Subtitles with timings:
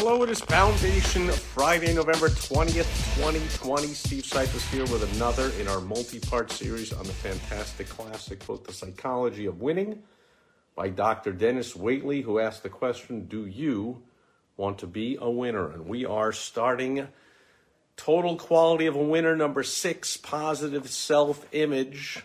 [0.00, 3.88] Hello, it is Foundation Friday, November 20th, 2020.
[3.88, 8.64] Steve Sipress here with another in our multi part series on the fantastic classic book,
[8.64, 10.04] The Psychology of Winning,
[10.76, 11.32] by Dr.
[11.32, 14.00] Dennis Waitley, who asked the question Do you
[14.56, 15.68] want to be a winner?
[15.72, 17.08] And we are starting
[17.96, 22.22] Total Quality of a Winner, number six, Positive Self Image.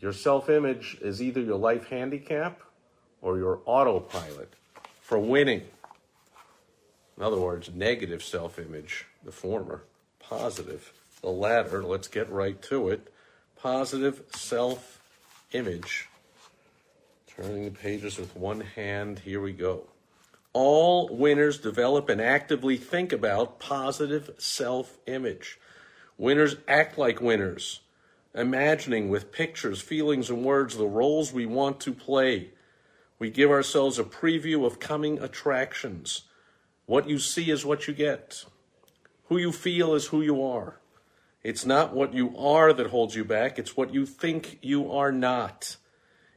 [0.00, 2.62] Your self image is either your life handicap
[3.22, 4.54] or your autopilot
[5.08, 5.62] for winning.
[7.16, 9.84] In other words, negative self image, the former,
[10.20, 11.82] positive, the latter.
[11.82, 13.10] Let's get right to it.
[13.56, 15.00] Positive self
[15.52, 16.08] image.
[17.26, 19.84] Turning the pages with one hand, here we go.
[20.52, 25.58] All winners develop and actively think about positive self image.
[26.18, 27.80] Winners act like winners,
[28.34, 32.50] imagining with pictures, feelings, and words the roles we want to play
[33.18, 36.22] we give ourselves a preview of coming attractions.
[36.86, 38.44] What you see is what you get.
[39.26, 40.80] Who you feel is who you are.
[41.42, 45.12] It's not what you are that holds you back, it's what you think you are
[45.12, 45.76] not.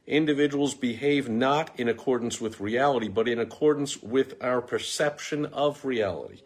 [0.06, 6.42] Individuals behave not in accordance with reality, but in accordance with our perception of reality.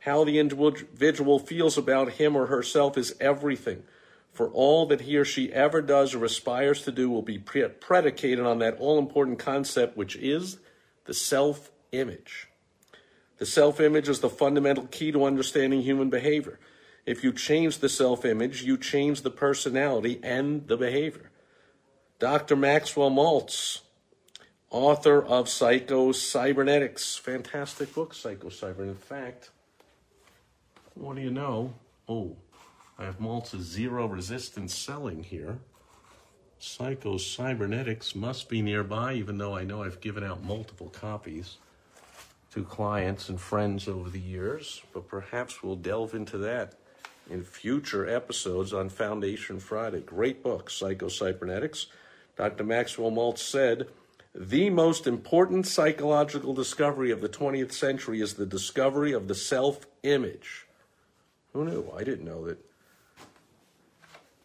[0.00, 3.84] How the individual feels about him or herself is everything
[4.32, 8.44] for all that he or she ever does or aspires to do will be predicated
[8.44, 10.58] on that all important concept, which is
[11.04, 12.48] the self image.
[13.38, 16.58] The self image is the fundamental key to understanding human behavior.
[17.04, 21.30] If you change the self image, you change the personality and the behavior.
[22.18, 22.54] Dr.
[22.54, 23.80] Maxwell Maltz,
[24.70, 28.82] author of Psycho Cybernetics, fantastic book, Psycho Cyber.
[28.82, 29.50] In fact,
[30.94, 31.74] what do you know?
[32.08, 32.36] Oh,
[33.02, 35.58] I have Maltz's zero resistance selling here.
[36.60, 41.56] Psycho Cybernetics must be nearby, even though I know I've given out multiple copies
[42.52, 44.82] to clients and friends over the years.
[44.94, 46.74] But perhaps we'll delve into that
[47.28, 50.02] in future episodes on Foundation Friday.
[50.02, 51.86] Great book, Psycho Cybernetics.
[52.36, 52.62] Dr.
[52.62, 53.88] Maxwell Maltz said,
[54.32, 59.86] the most important psychological discovery of the 20th century is the discovery of the self
[60.04, 60.68] image.
[61.52, 61.90] Who knew?
[61.94, 62.58] I didn't know that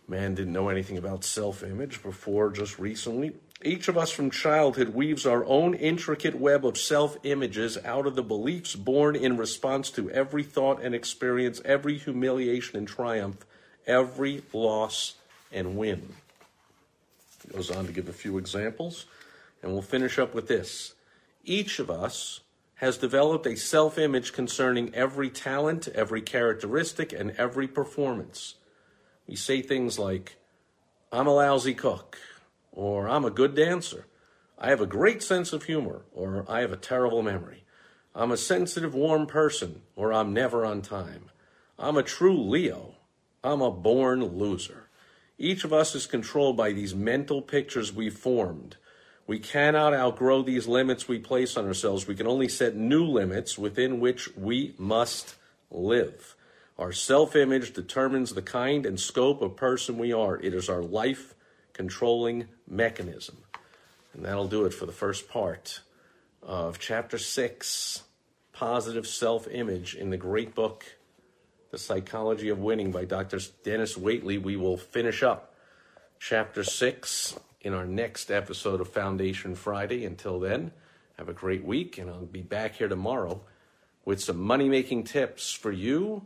[0.07, 3.33] Man didn't know anything about self image before just recently.
[3.63, 8.15] Each of us from childhood weaves our own intricate web of self images out of
[8.15, 13.45] the beliefs born in response to every thought and experience, every humiliation and triumph,
[13.85, 15.15] every loss
[15.51, 16.15] and win.
[17.43, 19.05] He goes on to give a few examples,
[19.61, 20.93] and we'll finish up with this.
[21.43, 22.41] Each of us
[22.75, 28.55] has developed a self image concerning every talent, every characteristic, and every performance.
[29.27, 30.37] We say things like,
[31.11, 32.17] I'm a lousy cook,
[32.71, 34.05] or I'm a good dancer.
[34.57, 37.63] I have a great sense of humor, or I have a terrible memory.
[38.15, 41.29] I'm a sensitive, warm person, or I'm never on time.
[41.77, 42.95] I'm a true Leo.
[43.43, 44.89] I'm a born loser.
[45.37, 48.77] Each of us is controlled by these mental pictures we formed.
[49.27, 52.07] We cannot outgrow these limits we place on ourselves.
[52.07, 55.35] We can only set new limits within which we must
[55.69, 56.35] live.
[56.79, 60.39] Our self image determines the kind and scope of person we are.
[60.39, 61.33] It is our life
[61.73, 63.37] controlling mechanism.
[64.13, 65.81] And that'll do it for the first part
[66.43, 68.03] of chapter six
[68.53, 70.85] Positive Self Image in the great book,
[71.71, 73.39] The Psychology of Winning by Dr.
[73.63, 74.41] Dennis Waitley.
[74.41, 75.55] We will finish up
[76.19, 80.05] chapter six in our next episode of Foundation Friday.
[80.05, 80.71] Until then,
[81.17, 83.41] have a great week, and I'll be back here tomorrow
[84.05, 86.25] with some money making tips for you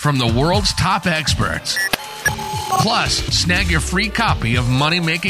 [0.00, 1.76] from the world's top experts.
[2.80, 5.28] Plus, snag your free copy of Money Making